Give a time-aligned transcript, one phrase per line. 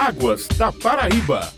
[0.00, 1.52] Águas da Paraíba.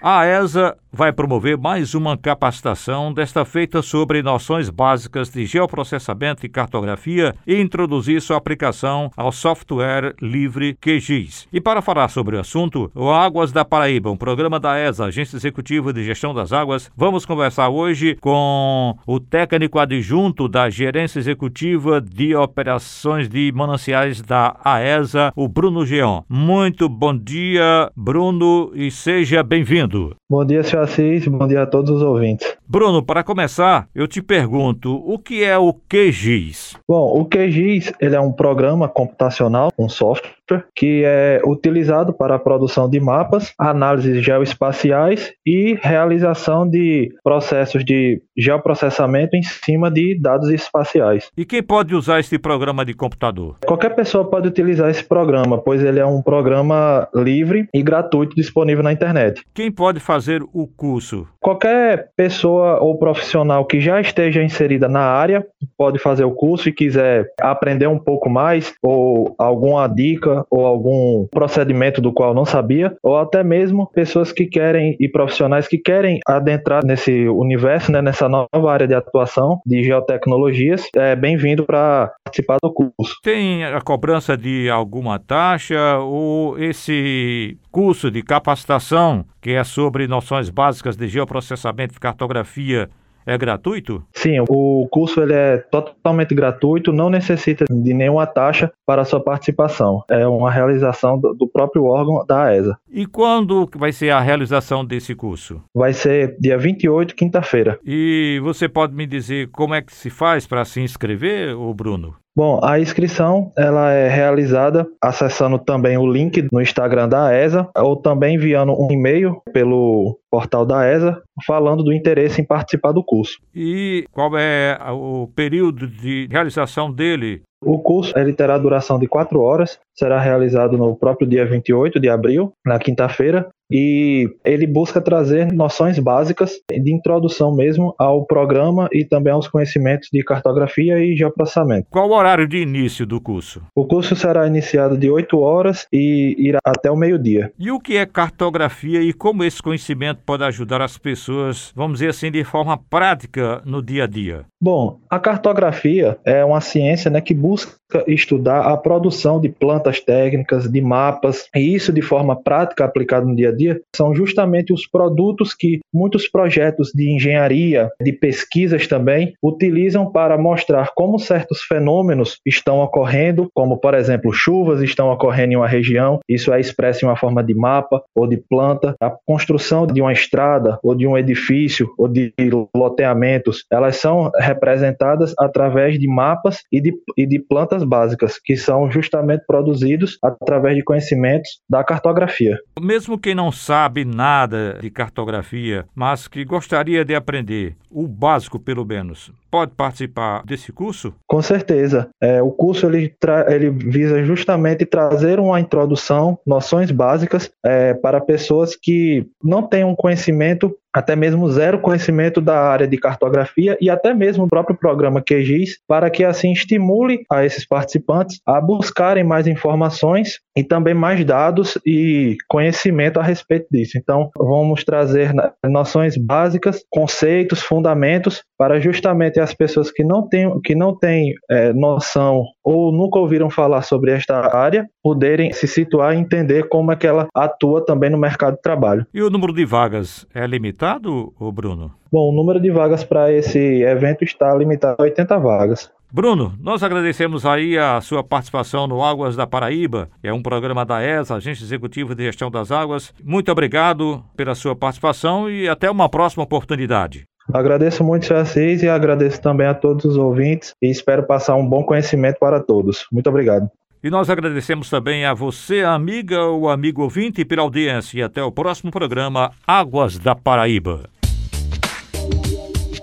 [0.00, 6.48] A ESA vai promover mais uma capacitação, desta feita sobre noções básicas de geoprocessamento e
[6.48, 11.48] cartografia e introduzir sua aplicação ao software livre QGIS.
[11.52, 15.36] E para falar sobre o assunto, o Águas da Paraíba, um programa da ESA, Agência
[15.36, 22.00] Executiva de Gestão das Águas, vamos conversar hoje com o técnico adjunto da Gerência Executiva
[22.00, 26.22] de Operações de Mananciais da AESA, o Bruno Geon.
[26.28, 30.14] Muito bom dia, Bruno, e seja bem-vindo.
[30.30, 31.26] Bom dia, senhor Assis.
[31.26, 32.56] Bom dia a todos os ouvintes.
[32.66, 36.76] Bruno, para começar, eu te pergunto, o que é o QGIS?
[36.88, 40.32] Bom, o QGIS ele é um programa computacional, um software,
[40.74, 48.22] que é utilizado para a produção de mapas, análises geoespaciais e realização de processos de
[48.36, 51.28] geoprocessamento em cima de dados espaciais.
[51.36, 53.56] E quem pode usar esse programa de computador?
[53.66, 58.82] Qualquer pessoa pode utilizar esse programa, pois ele é um programa livre e gratuito disponível
[58.82, 59.42] na internet.
[59.54, 61.26] Quem pode fazer o curso?
[61.40, 66.72] Qualquer pessoa ou profissional que já esteja inserida na área pode fazer o curso e
[66.72, 72.96] quiser aprender um pouco mais ou alguma dica ou algum procedimento do qual não sabia,
[73.02, 78.28] ou até mesmo pessoas que querem e profissionais que querem adentrar nesse universo, né, nessa
[78.28, 83.16] nova área de atuação de geotecnologias, é bem-vindo para participar do curso.
[83.22, 90.48] Tem a cobrança de alguma taxa ou esse curso de capacitação que é sobre noções
[90.48, 92.88] básicas de geoprocessamento e cartografia
[93.26, 94.02] é gratuito?
[94.12, 100.02] Sim, o curso ele é totalmente gratuito, não necessita de nenhuma taxa para sua participação.
[100.08, 102.76] É uma realização do próprio órgão da ESA.
[102.90, 105.62] E quando vai ser a realização desse curso?
[105.74, 107.78] Vai ser dia 28, quinta-feira.
[107.84, 112.14] E você pode me dizer como é que se faz para se inscrever, Bruno?
[112.36, 117.94] Bom, a inscrição ela é realizada acessando também o link no Instagram da ESA ou
[117.94, 123.38] também enviando um e-mail pelo portal da ESA falando do interesse em participar do curso.
[123.54, 127.42] E qual é o período de realização dele?
[127.64, 132.10] O curso ele terá duração de quatro horas, será realizado no próprio dia 28 de
[132.10, 139.04] abril, na quinta-feira, e ele busca trazer noções básicas de introdução mesmo ao programa e
[139.04, 141.88] também aos conhecimentos de cartografia e geoprocessamento.
[141.90, 143.62] Qual o horário de início do curso?
[143.74, 147.50] O curso será iniciado de 8 horas e irá até o meio-dia.
[147.58, 152.10] E o que é cartografia e como esse conhecimento pode ajudar as pessoas, vamos dizer
[152.10, 154.44] assim, de forma prática no dia a dia?
[154.60, 157.74] Bom, a cartografia é uma ciência né, que busca
[158.06, 163.36] estudar a produção de plantas técnicas, de mapas, e isso de forma prática aplicado no
[163.36, 163.63] dia a dia
[163.94, 170.90] são justamente os produtos que muitos projetos de engenharia, de pesquisas também, utilizam para mostrar
[170.94, 176.52] como certos fenômenos estão ocorrendo, como por exemplo chuvas estão ocorrendo em uma região, isso
[176.52, 180.78] é expresso em uma forma de mapa ou de planta, a construção de uma estrada
[180.82, 182.32] ou de um edifício ou de
[182.74, 188.90] loteamentos, elas são representadas através de mapas e de, e de plantas básicas, que são
[188.90, 192.58] justamente produzidos através de conhecimentos da cartografia.
[192.80, 198.84] Mesmo quem não sabe nada de cartografia, mas que gostaria de aprender o básico pelo
[198.84, 201.14] menos, pode participar desse curso?
[201.28, 202.08] Com certeza.
[202.20, 203.14] É, o curso ele,
[203.46, 209.94] ele visa justamente trazer uma introdução, noções básicas é, para pessoas que não têm um
[209.94, 215.20] conhecimento até mesmo zero conhecimento da área de cartografia e até mesmo o próprio programa
[215.20, 221.24] QGIS, para que assim estimule a esses participantes a buscarem mais informações e também mais
[221.24, 223.98] dados e conhecimento a respeito disso.
[223.98, 225.32] Então, vamos trazer
[225.64, 231.72] noções básicas, conceitos, fundamentos para justamente as pessoas que não têm, que não têm é,
[231.72, 236.96] noção ou nunca ouviram falar sobre esta área poderem se situar e entender como é
[236.96, 239.06] que ela atua também no mercado de trabalho.
[239.14, 241.92] E o número de vagas é limitado, Bruno?
[242.10, 245.90] Bom, o número de vagas para esse evento está limitado a 80 vagas.
[246.14, 250.08] Bruno, nós agradecemos aí a sua participação no Águas da Paraíba.
[250.22, 253.12] É um programa da ESA, Agência Executiva de Gestão das Águas.
[253.20, 257.24] Muito obrigado pela sua participação e até uma próxima oportunidade.
[257.52, 258.36] Agradeço muito, Sr.
[258.36, 262.60] Assis, e agradeço também a todos os ouvintes e espero passar um bom conhecimento para
[262.60, 263.06] todos.
[263.12, 263.68] Muito obrigado.
[264.02, 268.18] E nós agradecemos também a você, amiga ou amigo ouvinte, pela audiência.
[268.18, 271.08] E até o próximo programa Águas da Paraíba.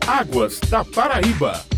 [0.08, 1.71] Águas da Paraíba.